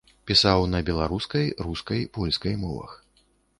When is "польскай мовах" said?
2.19-2.99